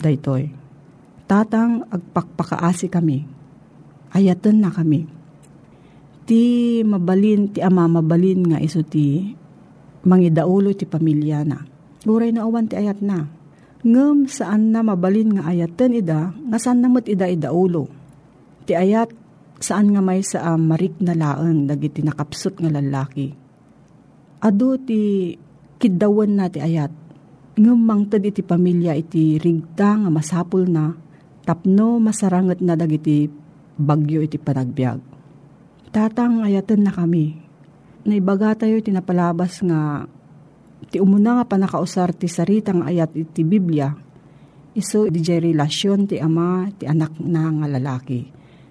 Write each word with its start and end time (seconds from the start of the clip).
daytoy. 0.00 0.50
Tatang 1.30 1.86
agpakpakaasi 1.86 2.90
kami, 2.90 3.22
ayatan 4.10 4.58
na 4.58 4.74
kami. 4.74 5.06
Ti 6.26 6.42
mabalin, 6.82 7.54
ti 7.54 7.62
ama 7.62 7.86
mabalin 7.86 8.50
nga 8.50 8.58
iso 8.58 8.82
ti 8.82 9.30
mangidaulo 10.02 10.74
ti 10.74 10.88
pamilya 10.88 11.46
na. 11.46 11.58
Uray 12.08 12.32
na 12.32 12.48
awan 12.48 12.66
ti 12.66 12.74
ayat 12.80 13.04
na. 13.04 13.28
Ngem 13.80 14.28
saan 14.28 14.74
na 14.74 14.84
mabalin 14.84 15.38
nga 15.38 15.48
ayatan 15.48 15.96
ida, 15.96 16.32
nga 16.34 16.58
saan 16.58 16.84
namot 16.84 17.08
ida 17.08 17.28
idaulo. 17.28 17.88
Ti 18.68 18.76
ayat 18.76 19.12
saan 19.60 19.92
nga 19.92 20.00
may 20.00 20.24
sa 20.24 20.56
um, 20.56 20.72
marik 20.72 20.96
na 21.04 21.12
laeng 21.12 21.68
dagiti 21.68 22.00
nakapsot 22.00 22.60
nga 22.60 22.72
lalaki. 22.72 23.32
Ado 24.40 24.80
ti 24.80 25.32
kidawan 25.80 26.32
na 26.36 26.48
ti 26.48 26.60
ayat. 26.60 26.92
Ngem 27.60 27.76
mangted 27.76 28.24
iti 28.24 28.40
pamilya 28.40 28.96
iti 28.96 29.36
rigta 29.36 30.00
nga 30.00 30.08
masapul 30.08 30.64
na 30.64 30.96
tapno 31.44 32.00
masaranget 32.00 32.64
na 32.64 32.72
dagiti 32.72 33.28
bagyo 33.76 34.24
iti 34.24 34.40
panagbiag. 34.40 34.96
Tatang 35.92 36.40
ayatan 36.40 36.88
na 36.88 36.92
kami. 36.94 37.36
Naibaga 38.08 38.56
tayo 38.56 38.80
tinapalabas 38.80 39.60
nga 39.60 40.08
ti 40.88 41.04
umuna 41.04 41.36
nga 41.36 41.44
panakausar 41.44 42.16
ti 42.16 42.32
saritang 42.32 42.80
ayat 42.80 43.12
iti 43.12 43.44
Biblia. 43.44 43.92
Iso 44.72 45.12
di 45.12 45.20
relasyon 45.20 46.08
ti 46.08 46.16
ama 46.16 46.64
ti 46.72 46.88
anak 46.88 47.20
na 47.20 47.44
nga 47.44 47.66
lalaki. 47.68 48.24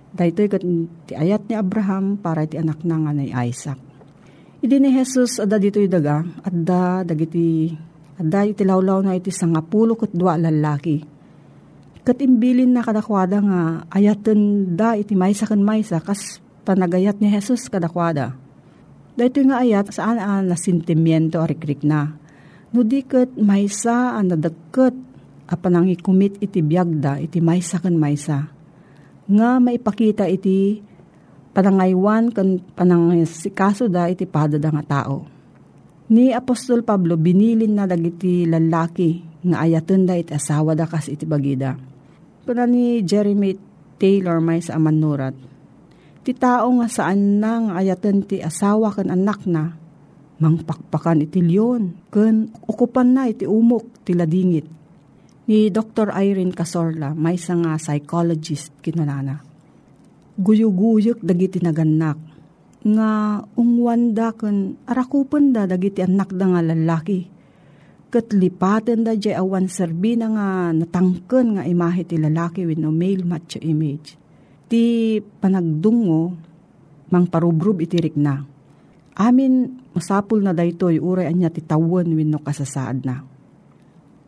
Dahito 0.10 0.42
kat 0.50 0.66
ti 1.06 1.14
ayat 1.14 1.46
ni 1.46 1.54
Abraham 1.54 2.18
para 2.18 2.50
ti 2.50 2.58
anak 2.58 2.82
na 2.82 3.06
nga 3.06 3.14
ni 3.14 3.30
Isaac. 3.30 3.78
Idi 4.66 4.82
ni 4.82 4.90
Jesus 4.98 5.38
ada 5.38 5.62
dito 5.62 5.78
daga 5.86 6.26
at 6.42 6.56
da 6.58 7.06
dagiti 7.06 7.70
ada 8.20 8.44
iti 8.44 8.68
lawlaw 8.68 9.00
na 9.00 9.16
iti 9.16 9.32
sangapulo 9.32 9.96
kat 9.96 10.12
dua 10.12 10.36
lalaki. 10.36 11.00
Kat 12.04 12.20
imbilin 12.20 12.76
na 12.76 12.84
kadakwada 12.84 13.40
nga 13.40 13.88
ayaten 13.96 14.76
da 14.76 15.00
iti 15.00 15.16
maysa 15.16 15.48
kan 15.48 15.64
maysa 15.64 16.04
kas 16.04 16.44
panagayat 16.68 17.24
ni 17.24 17.32
Jesus 17.32 17.72
kadakwada. 17.72 18.36
Dahito 19.16 19.40
nga 19.48 19.64
ayat 19.64 19.96
saan 19.96 20.20
ang 20.20 20.52
nasintimiento 20.52 21.40
arikrik 21.40 21.88
na. 21.88 22.12
No 22.76 22.84
di 22.84 23.08
kat 23.08 23.40
maysa 23.40 24.20
ang 24.20 24.36
nadagkat 24.36 24.96
a 25.48 25.56
panangikumit 25.56 26.44
iti 26.44 26.60
biyagda 26.60 27.24
iti 27.24 27.40
maysa 27.40 27.80
kan 27.80 27.96
maysa. 27.96 28.52
Nga 29.32 29.50
maipakita 29.64 30.28
iti 30.28 30.84
panangaywan 31.56 32.36
kan 32.36 32.60
panangisikaso 32.76 33.88
da 33.88 34.12
iti 34.12 34.28
padada 34.28 34.70
nga 34.76 34.84
tao. 34.84 35.39
Ni 36.10 36.34
Apostol 36.34 36.82
Pablo 36.82 37.22
binilin 37.22 37.78
na 37.78 37.86
dagiti 37.86 38.42
lalaki 38.50 39.22
nga 39.46 39.62
ayaten 39.62 40.10
da 40.10 40.18
iti 40.18 40.34
asawa 40.34 40.74
da 40.74 40.90
kas 40.90 41.06
iti 41.06 41.22
bagida. 41.30 41.78
Kuna 42.50 42.66
ni 42.66 43.06
Jeremy 43.06 43.54
Taylor 44.02 44.42
may 44.42 44.58
sa 44.58 44.82
amanurat. 44.82 45.38
Ti 46.26 46.34
tao 46.34 46.66
nga 46.82 46.90
saan 46.90 47.38
na 47.38 47.62
nga 47.62 47.74
ayaten 47.78 48.26
ti 48.26 48.42
asawa 48.42 48.90
kan 48.90 49.14
anak 49.14 49.46
na 49.46 49.70
mangpakpakan 50.42 51.30
iti 51.30 51.46
leon 51.46 52.10
ken 52.10 52.50
ukupan 52.66 53.14
na 53.14 53.30
iti 53.30 53.46
umok 53.46 54.02
ti 54.02 54.18
ladingit. 54.18 54.66
Ni 55.46 55.70
Dr. 55.70 56.10
Irene 56.10 56.58
Casorla 56.58 57.14
may 57.14 57.38
nga 57.38 57.78
psychologist 57.78 58.74
kinunana. 58.82 59.46
Guyuguyok 60.42 61.22
dagiti 61.22 61.62
naganak 61.62 62.29
nga 62.80 63.44
ungwanda 63.60 64.32
kun 64.32 64.80
arakupan 64.88 65.52
da 65.52 65.68
dagiti 65.68 66.00
anak 66.00 66.32
da 66.32 66.46
nga 66.48 66.62
lalaki. 66.64 67.28
Kat 68.10 68.32
lipaten 68.34 69.06
da 69.06 69.14
jay 69.14 69.36
awan 69.36 69.70
serbi 69.70 70.16
na 70.16 70.28
nga 70.32 70.48
natangken 70.74 71.60
nga 71.60 71.64
imahe 71.68 72.08
ti 72.08 72.16
lalaki 72.16 72.64
with 72.64 72.80
no 72.80 72.90
male 72.90 73.28
macho 73.28 73.60
image. 73.60 74.16
Ti 74.72 75.18
panagdungo 75.44 76.34
mang 77.12 77.28
parubrub 77.28 77.84
itirik 77.84 78.16
na. 78.16 78.48
Amin 79.20 79.84
masapul 79.92 80.40
na 80.40 80.56
daytoy 80.56 80.98
uray 81.04 81.28
anya 81.28 81.52
ti 81.52 81.60
tawon 81.60 82.16
wenno 82.16 82.40
kasasaad 82.40 83.04
na. 83.04 83.28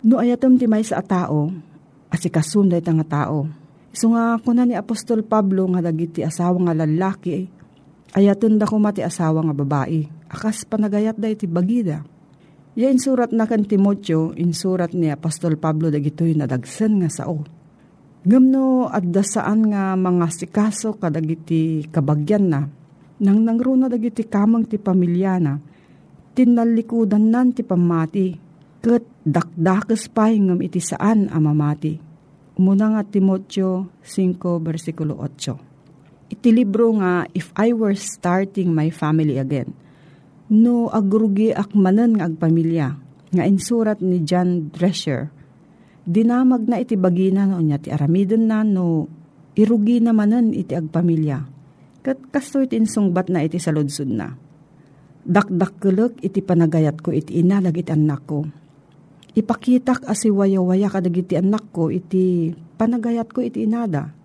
No 0.02 0.18
ayatom 0.18 0.58
ti 0.58 0.66
may 0.66 0.82
sa 0.82 1.00
tao, 1.06 1.54
asikasun 2.10 2.74
day 2.74 2.82
nga 2.82 3.06
tao. 3.06 3.48
So 3.94 4.12
nga 4.12 4.36
kuna 4.42 4.66
ni 4.66 4.76
Apostol 4.76 5.22
Pablo 5.24 5.70
nga 5.72 5.80
dagiti 5.80 6.26
asawa 6.26 6.58
nga 6.68 6.74
lalaki 6.74 7.61
ayaton 8.16 8.60
da 8.60 8.68
kuma 8.68 8.92
ti 8.92 9.04
asawa 9.04 9.44
nga 9.46 9.56
babae. 9.56 10.08
Akas 10.32 10.64
panagayat 10.68 11.20
da 11.20 11.28
iti 11.32 11.48
bagida. 11.48 12.04
Ya 12.72 12.88
insurat 12.88 13.36
na 13.36 13.44
kan 13.44 13.68
Timotyo, 13.68 14.32
insurat 14.40 14.96
ni 14.96 15.12
Apostol 15.12 15.60
Pablo 15.60 15.92
dagitoy 15.92 16.32
nadagsan 16.40 17.04
nga 17.04 17.12
sao. 17.12 17.44
Ngamno 18.24 18.88
adda 18.88 19.24
saan 19.26 19.68
nga 19.68 19.98
mga 19.98 20.28
sikaso 20.32 20.96
kadagiti 20.96 21.90
kabagyan 21.92 22.46
na, 22.48 22.62
nang 23.20 23.40
nangruna 23.44 23.92
dagiti 23.92 24.24
kamang 24.24 24.72
ti 24.72 24.80
pamilya 24.80 25.36
na, 25.42 25.60
tinalikudan 26.32 27.28
nan 27.28 27.52
ti 27.52 27.66
pamati, 27.66 28.32
ket 28.80 29.04
dakdakes 29.26 30.08
pay 30.14 30.40
ngam 30.40 30.64
iti 30.64 30.80
saan 30.80 31.28
amamati. 31.28 31.98
Umuna 32.56 32.94
nga 32.94 33.04
Timotyo 33.04 34.00
5 34.00 34.38
versikulo 34.64 35.18
8. 35.18 35.71
Iti 36.32 36.48
libro 36.56 36.96
nga 36.96 37.28
If 37.36 37.52
I 37.60 37.76
Were 37.76 37.92
Starting 37.92 38.72
My 38.72 38.88
Family 38.88 39.36
Again. 39.36 39.76
No 40.48 40.88
agrugi 40.88 41.52
akmanen 41.52 42.16
nga 42.16 42.32
agpamilya 42.32 42.88
nga 43.36 43.44
insurat 43.44 44.00
ni 44.00 44.24
John 44.24 44.72
Drescher. 44.72 45.28
Dinamag 46.08 46.72
na 46.72 46.80
iti 46.80 46.96
bagina 46.96 47.44
no 47.44 47.60
niya 47.60 47.84
ti 47.84 47.92
aramiden 47.92 48.48
na 48.48 48.64
no 48.64 49.12
irugi 49.60 50.00
namanen 50.00 50.56
iti 50.56 50.72
agpamilya. 50.72 51.40
Kat 52.00 52.32
kasto 52.32 52.64
iti 52.64 52.80
insungbat 52.80 53.28
na 53.28 53.44
iti 53.44 53.60
saludsud 53.60 54.08
na. 54.08 54.32
Dakdakkelek 55.28 56.24
iti 56.24 56.40
panagayat 56.40 57.04
ko 57.04 57.12
iti 57.12 57.44
inalag 57.44 57.76
iti 57.76 57.92
anak 57.92 58.24
ko. 58.24 58.48
Ipakitak 59.36 60.08
asiwaya-waya 60.08 60.92
kadagiti 60.92 61.36
anak 61.36 61.76
ko 61.76 61.92
iti 61.92 62.56
panagayat 62.80 63.32
ko 63.32 63.44
iti 63.44 63.68
inada. 63.68 64.21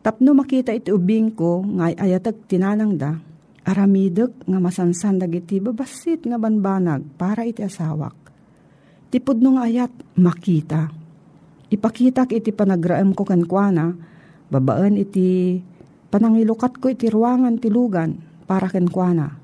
Tapno 0.00 0.32
makita 0.32 0.72
iti 0.72 0.88
ubing 0.88 1.36
ko 1.36 1.60
nga 1.76 1.92
ayatag 1.92 2.48
tinanang 2.48 2.96
da, 2.96 3.20
aramidek 3.68 4.48
nga 4.48 4.56
masansan 4.56 5.20
dagiti 5.20 5.60
babasit 5.60 6.24
nga 6.24 6.40
banbanag 6.40 7.04
para 7.20 7.44
iti 7.44 7.60
asawak. 7.60 8.16
Tipod 9.12 9.44
no 9.44 9.60
nga 9.60 9.68
ayat 9.68 9.92
makita. 10.16 10.88
Ipakitak 11.68 12.32
iti 12.32 12.48
panagraem 12.48 13.12
ko 13.12 13.28
kankwana, 13.28 13.92
babaan 14.48 14.96
iti 14.96 15.60
panangilukat 16.08 16.80
ko 16.80 16.88
iti 16.88 17.12
ruangan 17.12 17.60
ti 17.60 17.68
lugan 17.68 18.16
para 18.48 18.72
kankwana. 18.72 19.36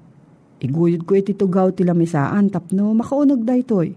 Iguyod 0.57 1.05
ko 1.05 1.13
iti 1.21 1.37
tugaw 1.37 1.69
ti 1.77 1.85
lamisaan 1.85 2.49
tapno 2.49 2.97
makaunog 2.97 3.45
daytoy. 3.45 3.93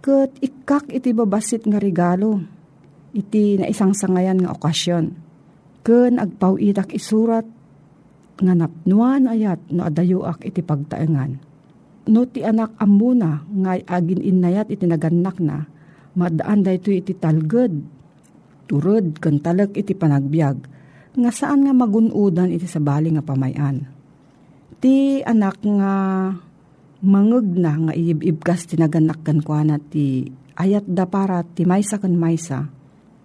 Kat 0.00 0.32
ikak 0.40 0.88
iti 0.88 1.12
babasit 1.12 1.68
nga 1.68 1.76
regalo. 1.76 2.40
Iti 3.12 3.60
na 3.60 3.68
isang 3.68 3.92
sangayan 3.92 4.40
nga 4.40 4.56
okasyon. 4.56 5.21
Ken 5.82 6.22
agpawitak 6.22 6.94
isurat 6.94 7.42
nga 8.38 8.54
napnuan 8.54 9.26
ayat 9.26 9.58
no 9.74 9.86
adayuak 9.86 10.42
iti 10.46 10.62
pagtaengan. 10.62 11.38
No 12.10 12.26
ti 12.26 12.42
anak 12.42 12.74
amuna 12.82 13.42
nga 13.46 13.78
agin 13.98 14.22
inayat 14.22 14.70
iti 14.70 14.86
naganak 14.86 15.38
na, 15.38 15.66
madaan 16.18 16.66
da 16.66 16.74
iti 16.74 17.14
talged. 17.14 17.74
Turod 18.66 19.18
ken 19.18 19.42
talag 19.42 19.74
iti 19.74 19.94
panagbiag, 19.94 20.56
nga 21.18 21.30
saan 21.30 21.66
nga 21.66 21.74
magunudan 21.74 22.50
iti 22.54 22.66
sabali 22.66 23.12
nga 23.12 23.22
pamayan. 23.22 23.84
Ti 24.82 25.22
anak 25.22 25.62
nga 25.62 25.92
mangeg 27.02 27.58
na 27.58 27.72
nga 27.90 27.92
iibibkas 27.94 28.70
tinaganak 28.70 29.26
kan 29.26 29.42
kwa 29.42 29.66
na 29.66 29.76
ti 29.82 30.30
ayat 30.54 30.86
da 30.86 31.10
para 31.10 31.42
ti 31.42 31.66
maysa 31.66 31.98
kan 31.98 32.14
maysa, 32.14 32.70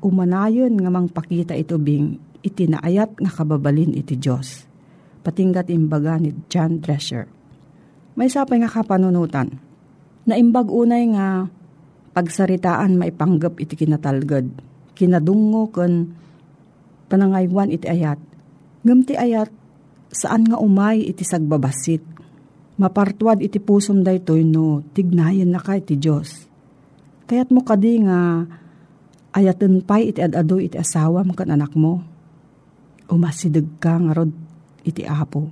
umanayon 0.01 0.73
nga 0.77 0.89
mangpakita 0.93 1.53
ito 1.57 1.77
bing 1.81 2.17
iti 2.47 2.71
naayat 2.71 3.19
nga 3.19 3.31
kababalin 3.31 3.91
iti 3.91 4.15
Diyos. 4.15 4.63
Patinggat 5.27 5.67
imbaga 5.67 6.15
ni 6.15 6.31
John 6.47 6.79
Drescher. 6.79 7.27
May 8.15 8.31
sapay 8.31 8.63
nga 8.63 8.71
kapanunutan. 8.71 9.59
Naimbag 10.23 10.71
unay 10.71 11.11
nga 11.11 11.51
pagsaritaan 12.15 12.95
maipanggap 12.97 13.59
iti 13.59 13.75
kinatalgad. 13.75 14.47
Kinadungo 14.95 15.69
kan 15.69 16.15
panangaywan 17.11 17.69
iti 17.69 17.85
ayat. 17.85 18.17
Ngam 18.81 19.05
ti 19.05 19.13
ayat 19.13 19.53
saan 20.09 20.47
nga 20.49 20.57
umay 20.57 21.05
iti 21.05 21.21
sagbabasit. 21.21 22.01
Mapartuad 22.81 23.43
iti 23.43 23.61
pusom 23.61 24.01
daytoy 24.01 24.41
no 24.47 24.81
tignayan 24.95 25.53
na 25.53 25.61
ka 25.61 25.77
iti 25.77 25.99
Diyos. 25.99 26.47
Kaya't 27.27 27.51
mo 27.51 27.61
kadi 27.61 28.07
nga 28.07 28.47
ayaten 29.37 29.85
pay 29.85 30.09
iti 30.09 30.23
adado 30.23 30.57
iti 30.57 30.79
asawa 30.79 31.21
mo 31.21 31.37
kan 31.37 31.53
anak 31.53 31.77
mo. 31.77 32.01
Umasidag 33.07 33.79
ka 33.79 33.95
nga 33.95 34.11
rod 34.11 34.31
iti 34.83 35.03
apo. 35.07 35.51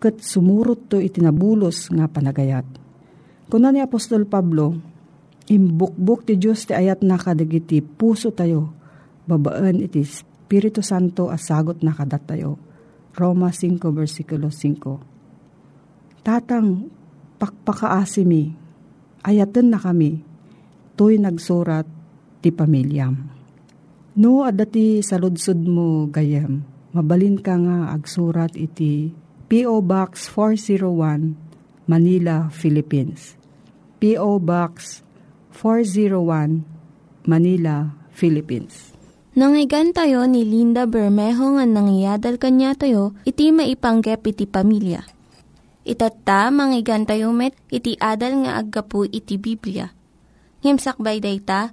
Kat 0.00 0.18
sumurot 0.20 0.88
to 0.88 0.96
iti 0.98 1.20
nabulos 1.20 1.92
nga 1.92 2.08
panagayat. 2.08 2.64
Kuna 3.48 3.68
ni 3.68 3.84
Apostol 3.84 4.24
Pablo, 4.24 4.72
imbukbuk 5.52 6.24
ti 6.24 6.40
Diyos 6.40 6.64
ti 6.64 6.72
ayat 6.72 7.04
na 7.04 7.20
kadagiti 7.20 7.84
puso 7.84 8.32
tayo, 8.32 8.72
babaan 9.28 9.84
iti 9.84 10.00
Espiritu 10.00 10.80
Santo 10.84 11.28
asagot 11.28 11.80
na 11.84 11.92
kadat 11.92 12.24
tayo. 12.28 12.60
Roma 13.12 13.52
5 13.52 13.76
versikulo 13.92 14.48
5. 14.48 16.24
Tatang, 16.24 16.88
pakpakaasimi, 17.36 18.52
ayaten 19.24 19.68
na 19.68 19.76
kami, 19.76 20.24
to'y 20.96 21.20
nagsurat 21.20 21.84
ti 22.40 22.48
pamilyam. 22.48 23.31
No, 24.12 24.44
adati 24.44 25.00
sa 25.00 25.16
ludsud 25.16 25.64
mo 25.64 26.04
gayam, 26.12 26.68
mabalin 26.92 27.40
ka 27.40 27.56
nga 27.56 27.96
agsurat 27.96 28.52
iti 28.52 29.08
P.O. 29.48 29.80
Box 29.80 30.28
401, 30.28 31.32
Manila, 31.88 32.52
Philippines. 32.52 33.40
P.O. 33.96 34.36
Box 34.36 35.00
401, 35.56 36.60
Manila, 37.24 37.96
Philippines. 38.12 38.92
Nangyigan 39.32 39.96
tayo 39.96 40.28
ni 40.28 40.44
Linda 40.44 40.84
Bermejo 40.84 41.56
nga 41.56 41.64
nangyadal 41.64 42.36
kanya 42.36 42.76
tayo, 42.76 43.16
iti 43.24 43.48
maipanggep 43.48 44.28
iti 44.28 44.44
pamilya. 44.44 45.08
Itatta, 45.88 46.52
manggigan 46.52 47.08
tayo 47.08 47.32
met, 47.32 47.56
iti 47.72 47.96
adal 47.96 48.44
nga 48.44 48.60
aggapu 48.60 49.08
iti 49.08 49.40
Biblia. 49.40 49.88
Ngimsakbay 50.60 51.24
day 51.24 51.40
ta, 51.40 51.72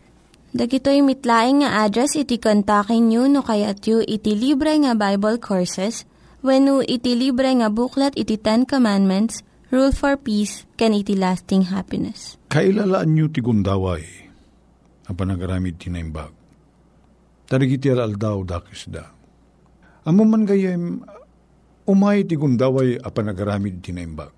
Dagitoy 0.51 0.99
mitlaing 0.99 1.63
nga 1.63 1.87
address 1.87 2.19
iti 2.19 2.35
kontakin 2.35 3.07
nyo 3.07 3.23
no 3.31 3.39
kayat 3.39 3.87
yu 3.87 4.03
iti 4.03 4.35
libre 4.35 4.75
nga 4.83 4.91
Bible 4.99 5.39
Courses 5.39 6.03
when 6.43 6.67
iti 6.83 7.15
libre 7.15 7.47
nga 7.55 7.71
buklat 7.71 8.11
iti 8.19 8.35
Ten 8.35 8.67
Commandments, 8.67 9.47
Rule 9.71 9.95
for 9.95 10.19
Peace, 10.19 10.67
can 10.75 10.91
iti 10.91 11.15
lasting 11.15 11.71
happiness. 11.71 12.35
Kailalaan 12.51 13.15
nyo 13.15 13.31
ti 13.31 13.39
gundaway, 13.39 14.03
ang 15.07 15.15
panagaramid 15.15 15.79
tinaimbag. 15.79 16.35
Tarigiti 17.47 17.87
aldaw 17.87 18.43
dakis 18.43 18.91
da. 18.91 19.07
Amo 20.03 20.27
man 20.27 20.43
gayem, 20.43 20.99
umay 21.87 22.27
ti 22.27 22.35
gundaway 22.35 22.99
a 22.99 23.07
panagaramid 23.07 23.79
tinaimbag. 23.79 24.35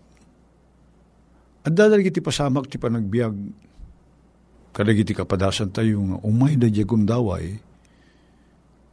At 1.65 1.73
dadalagi 1.73 2.13
ti 2.13 2.21
pasamak 2.21 2.69
ti 2.69 2.77
panagbiag, 2.77 3.33
kadagiti 4.73 5.13
kapadasan 5.13 5.69
tayo 5.69 6.01
nga 6.01 6.17
umay 6.25 6.57
da 6.57 6.67
gundaway, 6.67 7.61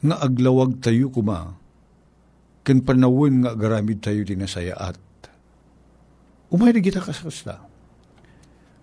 nga 0.04 0.16
aglawag 0.20 0.76
tayo 0.84 1.08
kuma, 1.08 1.56
ken 2.62 2.84
panawin 2.84 3.42
nga 3.42 3.56
garamid 3.56 4.04
tayo 4.04 4.20
dinasayaat. 4.20 5.00
Umay 6.52 6.76
na 6.76 6.80
kita 6.84 7.00
kasasta. 7.00 7.64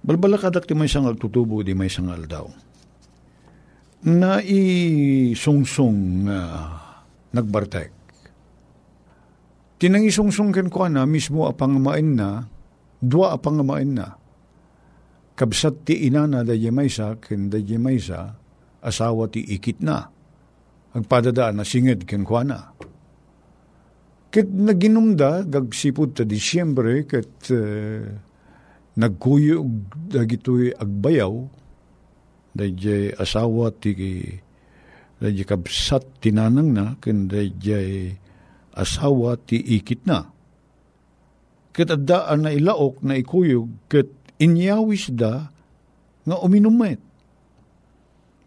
Balbalakadak 0.01 0.65
ti 0.65 0.73
may 0.73 0.89
sangal 0.89 1.19
tutubo 1.19 1.61
di 1.61 1.75
may 1.77 1.91
sangal 1.91 2.23
daw. 2.25 2.47
Na 4.07 4.39
isungsong 4.39 5.99
nga 6.25 6.39
nagbartek. 7.35 7.91
Tinang 9.77 10.07
isungsong 10.07 10.55
ken 10.55 10.71
ko 10.73 10.89
na 10.89 11.05
mismo 11.05 11.45
apang 11.45 11.77
main 11.77 12.17
na, 12.17 12.49
dua 12.97 13.37
apang 13.37 13.61
main 13.61 13.93
na. 13.93 14.17
Kabsat 15.37 15.85
ti 15.85 16.09
inana 16.09 16.41
da 16.41 16.57
maysa 16.73 17.21
ken 17.21 17.53
da 17.53 17.61
maysa 17.77 18.33
asawa 18.81 19.29
ti 19.29 19.45
ikit 19.45 19.85
na. 19.85 20.09
Agpadadaan 20.97 21.61
na 21.61 21.63
singed 21.63 22.09
ken 22.09 22.25
kwa 22.25 22.41
na. 22.41 22.73
Ket 24.33 24.49
naginumda, 24.49 25.45
gagsipod 25.45 26.17
ta 26.17 26.25
Disyembre, 26.27 27.05
ket 27.07 27.53
uh, 27.53 28.03
nagkuyog 28.97 29.93
dagitoy 30.09 30.73
agbayaw, 30.73 31.47
dayjay 32.57 33.13
asawa 33.15 33.71
ti 33.77 33.93
dayjay 35.21 35.45
kabsat 35.47 36.19
tinanang 36.19 36.73
na, 36.73 36.85
ken 36.97 37.29
dayjay 37.29 38.17
asawa 38.73 39.37
ti 39.37 39.61
ikit 39.61 40.03
na. 40.09 40.27
Ket 41.77 41.93
addaan 41.93 42.49
na 42.49 42.51
ilaok 42.51 43.05
na 43.05 43.15
ikuyog, 43.21 43.85
ket 43.85 44.16
inyawis 44.37 45.13
da 45.13 45.49
nga 46.27 46.37
uminumet. 46.43 46.99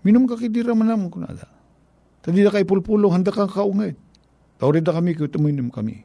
Minum 0.04 0.24
ka 0.24 0.36
kidira 0.36 0.72
manam 0.72 1.12
ko 1.12 1.20
nada. 1.20 1.48
Tadi 2.20 2.44
da 2.44 2.52
kay 2.52 2.64
pulpulo, 2.68 3.08
handa 3.12 3.32
ka 3.32 3.48
kaungit. 3.48 3.96
Tawrid 4.60 4.84
na 4.84 4.92
kami, 4.92 5.16
kung 5.16 5.32
tuminom 5.32 5.72
kami. 5.72 6.04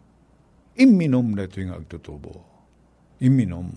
Iminom 0.80 1.36
na 1.36 1.44
ito 1.44 1.60
yung 1.60 1.76
agtutubo. 1.76 2.44
Iminom. 3.20 3.68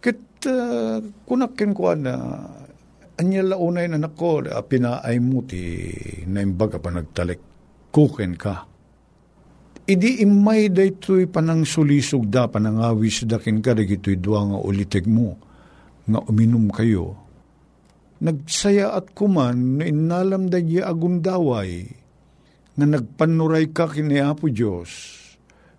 Kit 0.00 0.20
uh, 0.48 1.00
kunakin 1.28 1.72
ko 1.76 1.92
na 1.92 2.12
anya 3.20 3.44
launay 3.44 3.88
na 3.88 4.00
nako, 4.00 4.44
pinaay 4.44 5.20
mo 5.20 5.44
ti 5.44 5.92
naimbaga 6.24 6.80
pa 6.80 6.88
nagtalik. 6.88 7.40
Kuken 7.92 8.40
ka. 8.40 8.71
Idi 9.82 10.22
imay 10.22 10.70
da 10.70 10.86
ito'y 10.86 11.26
panang 11.26 11.66
sulisog 11.66 12.30
da, 12.30 12.46
panangawis 12.46 13.26
da 13.26 13.42
kin 13.42 13.58
ka, 13.58 13.74
ito'y 13.74 14.14
duwa 14.14 14.54
nga 14.54 14.58
ulitig 14.62 15.10
mo, 15.10 15.34
nga 16.06 16.22
uminom 16.22 16.70
kayo. 16.70 17.18
Nagsaya 18.22 18.94
at 18.94 19.10
kuman, 19.10 19.82
na 19.82 19.84
inalam 19.90 20.46
da 20.46 20.62
agundaway, 20.62 21.90
nga 22.78 22.86
nagpanuray 22.86 23.74
ka 23.74 23.90
kini 23.90 24.22
Apo 24.22 24.46
Diyos, 24.46 25.18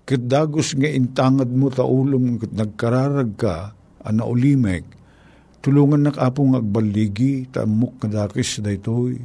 ket 0.04 0.28
dagos 0.28 0.76
nga 0.76 0.92
intangad 0.92 1.48
mo 1.48 1.72
taulong 1.72 2.44
ket 2.44 2.52
nagkararag 2.52 3.40
ka, 3.40 3.72
ana 4.04 4.28
ulimeg, 4.28 4.84
tulungan 5.64 6.12
nak 6.12 6.20
apo 6.20 6.44
nga 6.52 6.60
agbaligi, 6.60 7.48
tamok 7.56 8.04
nga 8.04 8.28
dakis 8.28 8.60
daytoy, 8.60 9.16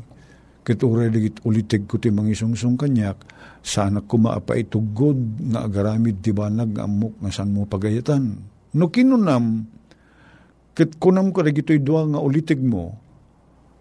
ket 0.62 0.78
uray 0.87 1.11
digit 1.11 1.42
ulitig 1.42 1.90
ko 1.90 1.99
ti 1.99 2.14
mangisungsong 2.14 2.78
kanyak, 2.78 3.18
sana 3.62 4.00
kumaapa 4.00 4.56
itugod 4.56 5.18
nga 5.52 5.66
agaramid 5.66 6.22
ti 6.22 6.32
banag 6.32 6.78
amok 6.78 7.20
nga 7.20 7.30
san 7.34 7.52
mo 7.52 7.68
pagayatan. 7.68 8.38
No 8.76 8.88
kinunam, 8.92 9.66
ket 10.76 10.96
kunam 11.00 11.34
ko 11.34 11.42
dagitoy 11.42 11.80
dua 11.82 12.06
nga 12.06 12.20
ulitig 12.22 12.60
mo, 12.62 12.94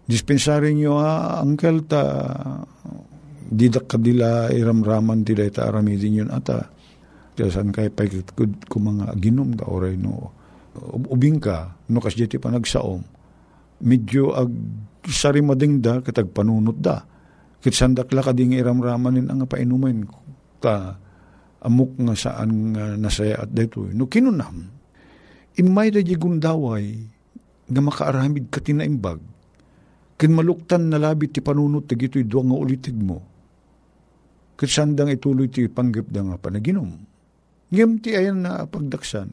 dispensary 0.08 0.72
nyo 0.74 0.98
ha, 0.98 1.38
angkel 1.44 1.84
ta, 1.84 2.02
didak 3.48 3.88
kadila 3.88 4.52
iramraman 4.52 5.24
ti 5.24 5.32
dayta 5.32 5.68
aramidin 5.68 6.24
yun 6.24 6.30
ata. 6.32 6.68
Tiyasan 7.38 7.70
kay 7.70 7.88
pagkud 7.88 8.66
ko 8.66 8.76
mga 8.82 9.14
ginom 9.20 9.54
ka 9.54 9.68
oray 9.70 9.94
no. 9.94 10.34
Ubing 11.08 11.38
ka, 11.38 11.78
no 11.88 12.02
kas 12.02 12.18
jeti 12.18 12.36
pa 12.36 12.50
nagsaom. 12.50 13.00
Medyo 13.78 14.34
ag 14.34 14.50
sarimading 15.06 15.78
da 15.78 16.02
katag 16.02 16.34
panunot 16.34 16.76
da. 16.82 17.06
Kit 17.58 17.74
sandak 17.74 18.14
la 18.14 18.22
kading 18.22 18.54
iramramanin 18.54 19.28
ang 19.28 19.46
painumin 19.50 20.06
ka 20.62 20.98
amok 21.66 21.98
nga 21.98 22.14
saan 22.14 22.74
nga 22.74 22.94
nasaya 22.94 23.42
at 23.42 23.50
dayto. 23.50 23.90
No 23.90 24.06
kinunam, 24.06 24.70
imay 25.58 25.90
da 25.90 26.00
gundaway 26.02 26.94
nga 27.66 27.80
makaaramid 27.82 28.46
ka 28.50 28.62
tinaimbag. 28.62 29.18
Kin 30.18 30.34
maluktan 30.34 30.90
na 30.90 30.98
labit 30.98 31.34
ti 31.34 31.42
panunot 31.42 31.86
ti 31.86 31.94
gito'y 31.94 32.26
duwa 32.26 32.50
nga 32.50 32.56
ulitig 32.58 32.98
mo 32.98 33.38
ket 34.58 34.66
sandang 34.74 35.14
ituloy 35.14 35.46
ti 35.46 35.70
panggap 35.70 36.10
da 36.10 36.26
nga 36.26 36.36
panaginom. 36.36 36.90
Ngem 37.70 38.02
ti 38.02 38.18
ayan 38.18 38.42
na 38.42 38.66
pagdaksan. 38.66 39.30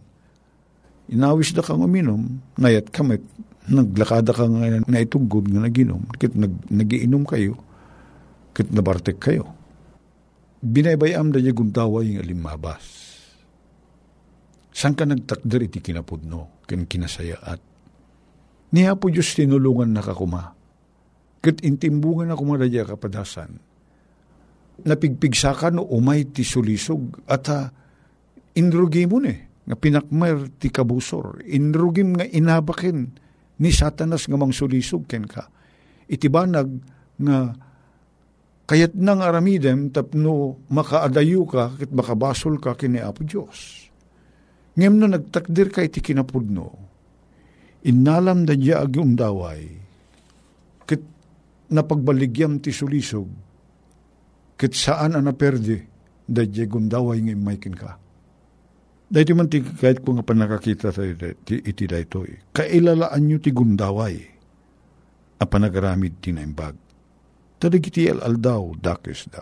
Inawis 1.09 1.57
da 1.57 1.65
kang 1.65 1.81
uminom, 1.81 2.41
nayat 2.61 2.93
kamit, 2.93 3.25
naglakada 3.65 4.33
ka 4.33 4.45
nga 4.45 4.85
naitugod 4.85 5.49
nga 5.49 5.65
naginom, 5.65 6.05
kit 6.21 6.37
nag, 6.37 6.53
nagiinom 6.69 7.25
kayo, 7.25 7.57
kit 8.55 8.71
nabartek 8.71 9.19
kayo. 9.19 9.51
Binaybayam 10.63 11.35
da 11.35 11.43
niya 11.43 11.51
guntaway 11.51 12.15
nga 12.15 12.23
limabas. 12.23 12.83
San 14.71 14.95
ka 14.95 15.03
nagtakder 15.03 15.67
iti 15.67 15.83
kinapudno, 15.83 16.63
kin 16.65 16.87
kinasayaat. 16.87 17.59
Niya 18.71 18.95
po 18.95 19.11
Diyos 19.11 19.35
tinulungan 19.35 19.91
na 19.91 20.01
kakuma. 20.01 20.55
Kat 21.43 21.61
intimbungan 21.61 22.31
na 22.31 22.39
kumadadya 22.39 22.87
kapadasan 22.87 23.61
napigpigsakan 24.83 25.79
no 25.79 25.87
umay 25.87 26.27
ti 26.27 26.43
sulisog 26.43 27.23
at 27.31 27.47
uh, 27.47 27.71
inrugi 28.59 29.07
mo 29.07 29.23
ne 29.23 29.63
nga 29.63 29.75
pinakmer 29.79 30.51
ti 30.59 30.67
kabusor 30.67 31.39
inrugim 31.47 32.19
nga 32.19 32.27
inabakin 32.27 33.07
ni 33.63 33.71
satanas 33.71 34.27
nga 34.27 34.35
mang 34.35 34.51
sulisog 34.51 35.07
ken 35.07 35.23
ka 35.23 35.47
itibanag 36.11 36.67
nga 37.23 37.55
kayat 38.65 38.97
nang 38.97 39.21
aramidem 39.21 39.93
tapno 39.93 40.65
makaadayo 40.69 41.45
ka 41.45 41.77
kit 41.77 41.93
makabasol 41.93 42.57
ka 42.57 42.73
kini 42.77 43.01
Apo 43.01 43.21
Diyos. 43.25 43.89
Ngem 44.75 44.93
no 44.99 45.07
nagtakdir 45.07 45.71
ka 45.71 45.85
iti 45.85 46.03
kinapudno, 46.03 46.67
inalam 47.87 48.43
da 48.43 48.57
diya 48.57 48.83
agi 48.83 48.99
undaway, 48.99 49.63
kit 50.83 50.99
napagbaligyam 51.71 52.59
ti 52.59 52.75
sulisog, 52.75 53.45
Kit 54.55 54.71
saan 54.71 55.19
ang 55.19 55.27
naperde, 55.27 55.83
dadya 56.23 56.63
gundaway 56.63 57.19
nga 57.19 57.35
imaikin 57.35 57.75
ka. 57.75 57.99
Dahito 59.05 59.35
man 59.35 59.51
ti 59.51 59.59
kahit 59.61 59.99
ko 59.99 60.15
nga 60.15 60.23
panakakita 60.23 60.95
tayo 60.95 61.11
ti, 61.43 61.59
iti 61.59 61.83
dahito 61.85 62.23
eh. 62.23 62.39
Kailalaan 62.55 63.21
nyo 63.21 63.37
ti 63.37 63.51
gundaway 63.51 64.15
a 65.35 65.43
panagaramid 65.43 66.23
ti 66.23 66.31
naimbag. 66.31 66.84
Tadigiti 67.65 68.05
al-aldaw 68.05 68.77
dakes 68.77 69.25
da. 69.33 69.41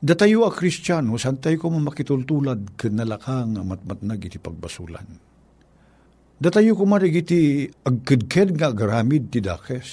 Datayo 0.00 0.48
a 0.48 0.50
kristyano, 0.50 1.20
san 1.20 1.36
tayo 1.36 1.60
ko 1.60 1.68
mamakitultulad 1.68 2.72
kanalaka 2.80 3.44
nga 3.52 3.60
matmatnag 3.60 4.24
iti 4.24 4.40
pagbasulan. 4.40 5.20
Datayo 6.40 6.72
ko 6.72 6.88
marigiti 6.88 7.68
agkidked 7.68 8.56
nga 8.56 8.72
agaramid 8.72 9.28
ti 9.28 9.44
dakes. 9.44 9.88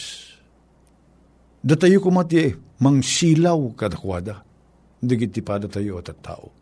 Datayo 1.60 2.00
ko 2.00 2.08
mati 2.08 2.56
mang 2.80 3.04
silaw 3.04 3.68
kadakwada. 3.76 4.40
Digit 5.04 5.36
ti 5.36 5.42
pada 5.44 5.68
tayo 5.68 6.00
at 6.00 6.16
tao. 6.24 6.56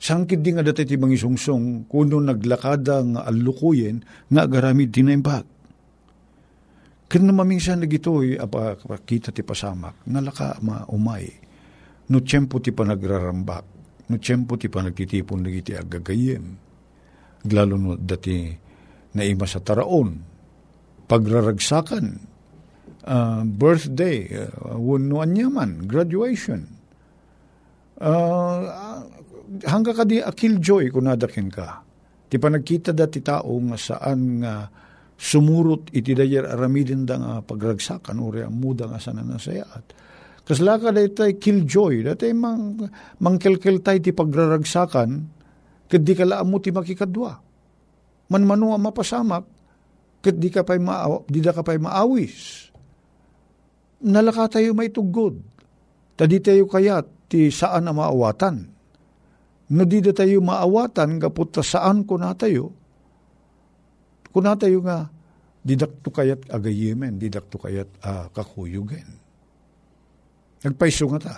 Sangkid 0.00 0.40
di 0.40 0.56
nga 0.56 0.64
dati 0.64 0.88
ti 0.88 0.96
mangisungsong 0.96 1.92
kuno 1.92 2.24
naglakada 2.24 3.04
nga 3.04 3.20
alukuyen 3.28 4.00
nga 4.32 4.48
agaramid 4.48 4.96
tinaimbag. 4.96 5.44
Kaya 7.12 7.28
na 7.28 7.36
maminsan 7.36 7.84
na 7.84 7.84
gito'y 7.84 8.40
apa 8.40 8.80
kita 9.04 9.36
ti 9.36 9.44
pasamak, 9.44 10.08
nalaka 10.08 10.56
ma 10.64 10.88
umay. 10.88 11.28
No 12.08 12.24
tiyempo 12.24 12.56
ti 12.56 12.72
pa 12.72 12.88
nagrarambak, 12.88 13.64
no 14.08 14.16
tiyempo 14.16 14.56
ti 14.56 14.72
pa 14.72 14.80
nagtitipon 14.80 15.44
na 15.44 15.52
iti 15.52 15.76
agagayem. 15.76 16.56
Lalo 17.52 17.76
no 17.76 18.00
dati 18.00 18.48
na 19.12 19.28
ima 19.28 19.44
sa 19.44 19.60
taraon, 19.60 20.24
pagraragsakan, 21.04 22.16
uh, 23.04 23.44
birthday, 23.44 24.32
uh, 24.32 24.80
wano 24.80 25.20
anyaman, 25.20 25.84
graduation. 25.84 26.64
Uh, 28.00 29.04
hangga 29.68 29.92
ka 29.92 30.08
di 30.08 30.24
akil 30.24 30.56
joy 30.64 30.88
kung 30.88 31.04
nadakin 31.04 31.52
ka. 31.52 31.84
Ti 32.32 32.40
pa 32.40 32.48
nagkita 32.48 32.96
dati 32.96 33.20
tao 33.20 33.52
nga 33.68 33.76
saan 33.76 34.40
nga 34.40 34.80
sumurot 35.22 35.94
iti 35.94 36.18
dayer 36.18 36.50
aramidin 36.50 37.06
da 37.06 37.14
nga 37.14 37.32
pagragsakan 37.46 38.18
uri 38.18 38.42
ang 38.42 38.58
muda 38.58 38.90
nga 38.90 38.98
sana 38.98 39.22
nasayat. 39.22 39.94
Kasla 40.42 40.82
ka 40.82 40.90
da 40.90 40.98
iti 40.98 41.38
killjoy, 41.38 42.02
dati 42.02 42.34
mang, 42.34 42.82
mangkelkel 43.22 43.78
tayo 43.78 44.02
ti 44.02 44.10
pagraragsakan, 44.10 45.10
kadi 45.86 46.12
ka 46.18 46.26
laam 46.26 46.50
mo 46.50 46.58
ti 46.58 46.74
makikadwa. 46.74 47.38
Manmano 48.34 48.74
ang 48.74 48.82
mapasamak, 48.82 49.44
kat 50.18 50.34
di 50.42 50.50
ka 50.50 50.66
pa'y 50.66 50.82
maaw, 50.82 51.30
di 51.30 51.38
da 51.38 51.54
ka 51.54 51.62
pa'y 51.62 51.78
maawis 51.78 52.62
nalaka 54.02 54.58
tayo 54.58 54.74
may 54.74 54.90
tugod. 54.90 55.38
Tadi 56.18 56.42
tayo 56.42 56.66
kayat 56.66 57.30
ti 57.30 57.48
saan 57.48 57.88
na 57.88 57.94
maawatan. 57.94 58.56
No 59.72 59.82
di 59.88 59.98
da 60.04 60.12
tayo 60.12 60.42
maawatan 60.44 61.22
kaput 61.22 61.54
ta 61.54 61.62
saan 61.64 62.04
ko 62.04 62.18
na 62.18 62.34
tayo. 62.36 62.74
Kung 64.32 64.48
na 64.48 64.56
tayo 64.56 64.80
nga, 64.80 65.12
didakto 65.62 66.08
kayat 66.10 66.48
agayemen, 66.50 67.20
didakto 67.20 67.60
kayat 67.60 67.88
uh, 68.02 68.26
kakuyugen. 68.32 69.06
Nagpaiso 70.64 71.06
nga 71.12 71.20
ta. 71.20 71.34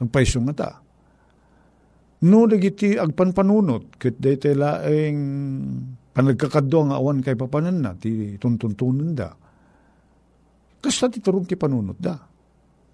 Nagpaiso 0.00 0.38
nga 0.46 0.54
ta. 0.54 0.70
No, 2.18 2.46
dagiti 2.50 2.98
agpanpanunot, 2.98 3.98
kit 3.98 4.18
day 4.18 4.38
laeng 4.54 5.18
panagkakadwa 6.14 6.90
nga 6.90 6.96
awan 6.98 7.22
kay 7.22 7.38
papanan 7.38 7.78
na, 7.78 7.94
ti 7.94 8.34
tuntuntunan 8.38 9.14
da. 9.14 9.30
Kasta 10.78 11.10
ti 11.10 11.22
turong 11.22 11.46
ti 11.46 11.54
panunot 11.54 11.98
da. 11.98 12.18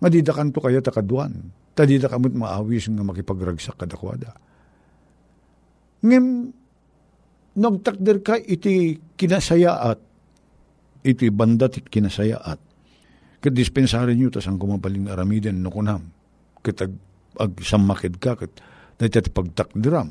Madidakan 0.00 0.52
to 0.52 0.60
kaya 0.60 0.84
takaduan. 0.84 1.52
Tadida 1.74 2.06
kamot 2.06 2.36
maawis 2.36 2.86
nga 2.86 3.02
makipagragsak 3.02 3.80
kadakwada. 3.80 4.36
Ngem, 6.04 6.52
nagtakder 7.54 8.18
ka 8.20 8.34
iti 8.38 8.98
kinasayaat, 9.14 9.98
iti 11.06 11.26
bandat 11.30 11.78
iti 11.78 11.88
kinasayaat. 11.88 12.60
Kat 13.44 13.52
dispensarin 13.52 14.16
nyo, 14.16 14.32
tas 14.32 14.48
ang 14.48 14.56
kumabaling 14.56 15.04
aramiden 15.06 15.60
no 15.60 15.68
kunam. 15.68 16.08
Kat 16.64 16.80
ag, 16.80 16.92
ag 17.36 17.52
samakid 17.60 18.16
ka, 18.16 18.40
kat 18.40 18.56
ti 18.96 19.30
pagtakdiram. 19.30 20.08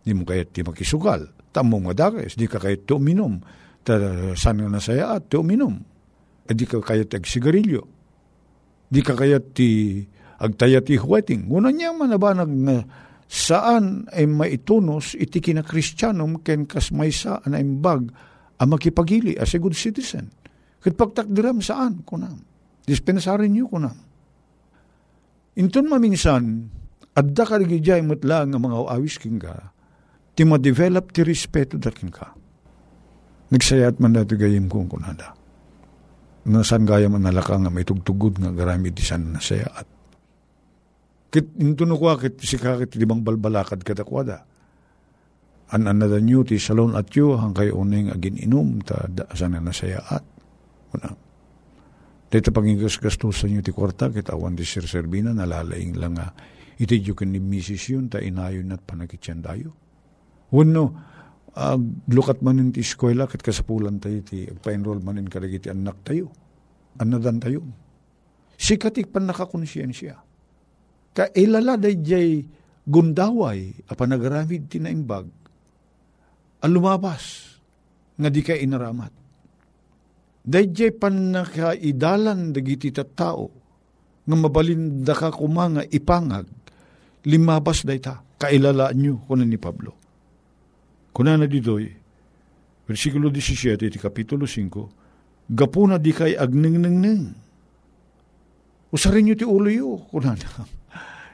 Di 0.00 0.16
mo 0.16 0.24
kaya 0.24 0.48
ti 0.48 0.64
makisugal. 0.64 1.28
Tamo 1.52 1.76
nga 1.84 2.08
dakes, 2.08 2.40
di 2.40 2.48
ka 2.48 2.56
kaya 2.56 2.80
ti 2.80 2.96
uminom. 2.96 3.36
Ta, 3.84 4.00
san 4.32 4.64
nga 4.64 4.72
nasayaat, 4.72 5.28
ti 5.28 5.36
uminom. 5.36 5.76
E 6.48 6.56
di 6.56 6.64
ka 6.64 6.80
kaya 6.80 7.04
ti 7.04 7.20
sigarilyo. 7.20 7.82
Di 8.88 9.04
ka 9.04 9.12
kaya 9.12 9.44
ti 9.44 10.00
agtaya 10.40 10.80
ti 10.80 10.96
wedding. 10.96 11.52
Una 11.52 11.68
niya 11.68 11.92
manabanag 11.92 12.48
nga 12.48 12.76
saan 13.30 14.10
ay 14.10 14.26
maitunos 14.26 15.14
iti 15.14 15.38
kina 15.38 15.62
kristyanum 15.62 16.42
ken 16.42 16.66
kas 16.66 16.90
may 16.90 17.14
saan 17.14 17.54
ay 17.54 17.62
bag 17.62 18.10
a 18.58 18.66
makipagili 18.66 19.38
as 19.38 19.54
a 19.54 19.62
good 19.62 19.78
citizen. 19.78 20.34
Kat 20.82 20.98
pagtakdiram 20.98 21.62
saan 21.62 22.02
kunam. 22.02 22.42
Dispensarin 22.82 23.54
niyo 23.54 23.70
kunam. 23.70 23.94
Inton 25.62 25.86
maminsan, 25.86 26.66
adda 27.14 27.44
ka 27.46 27.54
rigidjay 27.62 28.02
mutla 28.02 28.42
nga 28.50 28.58
mga 28.58 28.98
awis 28.98 29.20
king 29.20 29.38
ka, 29.38 29.70
ti 30.34 30.42
ma-develop 30.42 31.14
ti 31.14 31.22
respeto 31.22 31.78
da 31.78 31.94
king 31.94 32.10
ka. 32.10 32.34
Nagsayat 33.54 34.02
man 34.02 34.18
na 34.18 34.26
ti 34.26 34.34
gayim 34.34 34.66
kong 34.66 34.90
kunada. 34.90 35.36
Nasan 36.50 36.88
gaya 36.88 37.06
man 37.06 37.22
nalaka 37.22 37.60
nga 37.60 37.70
may 37.70 37.86
tugtugod 37.86 38.42
nga 38.42 38.50
garami 38.50 38.90
di 38.90 39.04
san 39.04 39.36
nasayaat. 39.36 39.99
Kit 41.30 41.46
intuno 41.62 41.94
ko 41.94 42.10
kit 42.18 42.42
si 42.42 42.58
kakit 42.58 42.98
limang 42.98 43.22
balbalakad 43.22 43.86
kada 43.86 44.02
kwada. 44.02 44.42
An 45.70 45.86
anada 45.86 46.18
nyo 46.18 46.42
ti 46.42 46.58
salon 46.58 46.98
at 46.98 47.14
yu 47.14 47.38
hang 47.38 47.54
kayo 47.54 47.78
uning 47.78 48.10
agin 48.10 48.34
inom 48.34 48.82
ta 48.82 49.06
da 49.06 49.30
sana 49.38 49.62
nasayaat. 49.62 50.24
Una. 50.98 51.10
Dito 52.26 52.50
pangingas 52.50 52.98
gastusan 52.98 53.54
nyo 53.54 53.62
ti 53.62 53.70
kwarta 53.70 54.10
kit 54.10 54.26
awan 54.34 54.58
di 54.58 54.66
sir 54.66 54.82
serbina 54.90 55.30
nalalaing 55.30 55.94
lang 55.94 56.18
nga 56.18 56.34
iti 56.82 56.98
yu 56.98 57.14
ni 57.22 57.38
misis 57.38 57.86
yun 57.94 58.10
ta 58.10 58.18
inayon 58.18 58.74
at 58.74 58.82
panakityan 58.82 59.38
dayo. 59.38 59.70
Wano, 60.50 60.84
uh, 61.54 61.78
lukat 62.10 62.42
manin 62.42 62.74
ti 62.74 62.82
eskwela 62.82 63.30
kat 63.30 63.46
kasapulan 63.46 64.02
tayo 64.02 64.18
ti 64.26 64.50
pa-enroll 64.50 64.98
manin 64.98 65.30
karagi 65.30 65.62
ti 65.62 65.68
anak 65.70 66.02
tayo. 66.02 66.34
Anadan 66.98 67.38
tayo. 67.38 67.62
Sikatik 68.58 69.14
pan 69.14 69.30
nakakonsiyensya. 69.30 70.29
Ka 71.10 71.26
ilala 71.34 71.74
day 71.74 71.98
jay 71.98 72.46
gundaway 72.86 73.74
a 73.90 73.92
panagaramid 73.98 74.70
ti 74.70 74.78
naimbag. 74.78 75.26
Alumabas 76.62 77.56
nga 78.20 78.28
di 78.28 78.40
ka 78.44 78.54
inaramat. 78.54 79.12
Day 80.40 80.70
jay 80.70 80.92
pan 80.94 81.34
nakaidalan 81.34 82.54
dagiti 82.54 82.92
tattao 82.94 83.48
nga 84.24 84.36
mabalinda 84.36 85.12
ka 85.16 85.32
kumanga 85.34 85.84
ipangag 85.88 86.46
limabas 87.26 87.84
day 87.84 88.00
ta 88.00 88.24
kailalaan 88.40 88.96
nyo 88.96 89.14
kunan 89.28 89.48
ni 89.48 89.60
Pablo. 89.60 89.92
Kunan 91.12 91.42
na 91.42 91.46
ditoy, 91.50 91.90
versikulo 92.86 93.28
17, 93.28 93.90
ti 93.90 93.98
kapitulo 93.98 94.46
5, 94.46 95.52
gapo 95.52 95.84
na 95.84 95.98
di 95.98 96.14
kay 96.14 96.38
agningningning. 96.38 97.34
Usarin 98.94 99.26
nyo 99.26 99.34
ti 99.36 99.44
ulo 99.44 99.68
yo, 99.68 100.00
kunan 100.08 100.38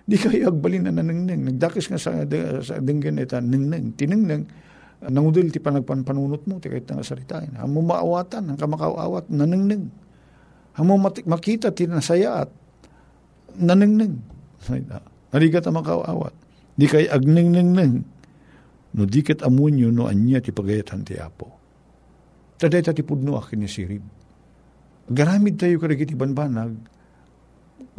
di 0.07 0.16
kayo 0.16 0.55
agbalin 0.55 0.87
na 0.87 0.95
naningning. 0.95 1.42
Nagdakis 1.51 1.90
nga 1.90 1.99
sa, 1.99 2.23
sa 2.62 2.79
dinggan 2.79 3.19
ita, 3.19 3.42
ningning, 3.42 3.99
tiningning, 3.99 4.47
nangudil 5.03 5.51
ti 5.51 5.59
panagpanpanunot 5.59 6.47
mo, 6.47 6.62
ti 6.62 6.71
kahit 6.71 6.87
nga 6.87 7.03
saritain. 7.03 7.59
Hamo 7.59 7.83
maawatan, 7.83 8.55
ang 8.55 8.59
kamakaawat, 8.59 9.27
naningning. 9.35 9.90
Hamo 10.79 10.95
makita 11.03 11.75
ti 11.75 11.90
nasayaat, 11.90 12.49
naningning. 13.59 14.23
Narigat 15.35 15.66
ang 15.66 15.83
makaawat. 15.83 16.33
Di 16.77 16.87
kay 16.87 17.09
agningningning 17.09 18.05
no 18.97 19.05
diket 19.05 19.45
amunyo 19.45 19.92
no 19.92 20.09
anya 20.09 20.40
ti 20.40 20.53
pagayatan 20.53 21.05
ti 21.05 21.16
apo. 21.21 21.49
Taday 22.57 22.81
ta 22.81 22.97
ti 22.97 23.05
pudno 23.05 23.37
akin 23.37 23.61
ni 23.61 23.69
sirib. 23.69 24.05
Garamid 25.07 25.61
tayo 25.61 25.77
karagiti 25.77 26.16
banbanag, 26.16 26.77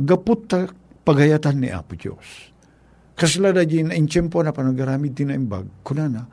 gapot 0.01 0.39
ta 0.49 0.65
pagayatan 1.07 1.63
ni 1.63 1.71
Apo 1.71 1.95
Diyos. 1.95 2.51
Kasla 3.15 3.55
da 3.55 3.63
di 3.63 3.79
na 3.79 3.95
inchempo 3.95 4.43
na 4.43 4.51
panagaramid 4.51 5.15
ti 5.15 5.23
na 5.23 5.33
imbag, 5.33 5.81
kunana, 5.87 6.27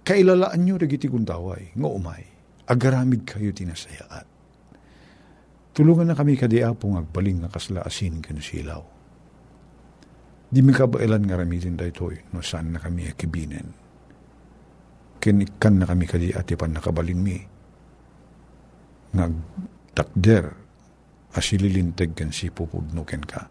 kailalaan 0.00 0.64
nyo 0.64 0.80
ragiti 0.80 1.06
kundaway, 1.06 1.76
nga 1.76 1.88
umay, 1.92 2.24
agaramid 2.66 3.28
kayo 3.28 3.52
tinasayaat. 3.52 4.26
Tulungan 5.76 6.08
na 6.08 6.16
kami 6.16 6.40
kadi 6.40 6.64
Apo 6.64 6.88
ng 6.88 7.04
agbaling 7.04 7.44
nga 7.44 7.52
kasla 7.52 7.84
asin 7.84 8.24
kan 8.24 8.40
silaw 8.40 8.82
Di 10.52 10.60
mi 10.60 10.76
kabailan 10.76 11.24
nga 11.24 11.40
ramitin 11.40 11.80
da 11.80 11.88
ito, 11.88 12.12
no 12.36 12.44
saan 12.44 12.76
na 12.76 12.78
kami 12.80 13.08
akibinin. 13.08 13.72
Kinikan 15.16 15.80
na 15.80 15.88
kami 15.88 16.04
kadi 16.04 16.28
ati 16.36 16.60
pan 16.60 16.76
nakabalin 16.76 17.16
mi. 17.16 17.40
Nga 19.16 19.24
takder, 19.96 20.44
asililinteg 21.32 22.12
kan 22.12 22.28
si 22.36 22.52
pupudno 22.52 23.00
ken 23.00 23.24
ka. 23.24 23.48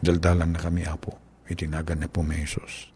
Daldalan 0.00 0.56
na 0.56 0.60
kami 0.60 0.88
apo, 0.88 1.16
itinagan 1.48 2.04
na 2.04 2.08
po 2.08 2.24
may 2.24 2.44
Jesus. 2.44 2.88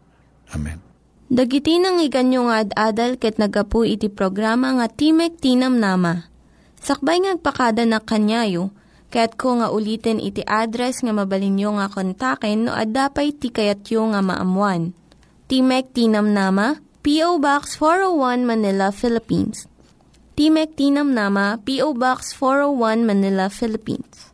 Amen. 0.53 0.81
Dagiti 1.25 1.81
nang 1.81 1.97
iganyo 2.01 2.49
nga 2.49 2.61
ad-adal 2.61 3.17
ket 3.17 3.41
nagapu 3.41 3.81
iti 3.81 4.13
programa 4.13 4.77
nga 4.77 4.85
Timek 4.89 5.41
Tinam 5.41 5.81
Nama. 5.81 6.29
Sakbay 6.77 7.25
ngagpakada 7.25 7.81
na 7.85 7.97
kanyayo, 7.97 8.69
Kaya't 9.15 9.39
ko 9.39 9.63
nga 9.63 9.71
ulitin 9.71 10.19
iti 10.19 10.43
address 10.43 10.99
nga 10.99 11.15
mabalinyo 11.15 11.79
nga 11.79 11.87
kontaken 11.87 12.67
no 12.67 12.75
ad-dapay 12.75 13.31
tikayatyo 13.31 14.11
nga 14.11 14.19
maamuan. 14.19 14.91
Timek 15.47 15.93
Tinam 15.95 16.35
Nama, 16.35 16.81
P.O. 16.99 17.37
Box 17.37 17.77
401 17.79 18.43
Manila, 18.43 18.89
Philippines. 18.89 19.69
Timek 20.35 20.73
Tinam 20.73 21.15
Nama, 21.15 21.61
P.O. 21.63 21.95
Box 21.95 22.33
401 22.35 23.07
Manila, 23.07 23.47
Philippines. 23.47 24.24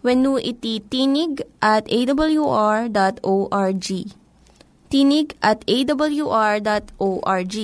When 0.00 0.24
iti 0.24 0.80
tinig 0.80 1.44
at 1.60 1.84
awr.org. 1.92 2.88
Tinig 4.90 5.28
at 5.44 5.60
awr.org. 5.68 7.56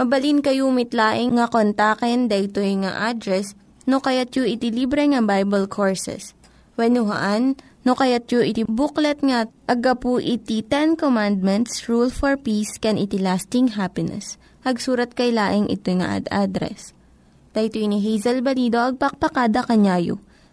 Mabalin 0.00 0.40
kayo 0.40 0.72
mitlaing 0.72 1.36
nga 1.36 1.46
kontaken 1.52 2.32
daytoy 2.32 2.80
nga 2.80 3.12
address 3.12 3.52
no 3.90 4.00
kayat 4.00 4.32
yu 4.38 4.46
iti 4.48 4.72
libre 4.72 5.04
nga 5.10 5.20
Bible 5.20 5.66
Courses. 5.66 6.32
When 6.78 6.96
haan, 6.96 7.58
no 7.84 7.92
kayat 7.98 8.30
yu 8.32 8.40
iti 8.40 8.64
booklet 8.64 9.20
nga 9.20 9.50
agapu 9.68 10.22
iti 10.22 10.64
Ten 10.64 10.96
Commandments, 10.96 11.90
Rule 11.90 12.08
for 12.08 12.38
Peace, 12.40 12.80
can 12.80 12.96
iti 12.96 13.20
lasting 13.20 13.76
happiness. 13.76 14.40
Hagsurat 14.64 15.12
kay 15.12 15.34
laing 15.34 15.68
ito 15.68 15.90
nga 15.98 16.20
ad-address. 16.20 16.92
Dahito 17.50 17.82
ni 17.82 17.98
Hazel 17.98 18.44
Balido, 18.46 18.78
agpakpakada 18.78 19.66
kanyayo. 19.66 20.22